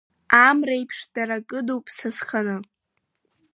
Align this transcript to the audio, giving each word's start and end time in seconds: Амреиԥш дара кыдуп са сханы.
Амреиԥш 0.47 0.97
дара 1.13 1.37
кыдуп 1.49 1.85
са 1.95 2.09
сханы. 2.17 2.57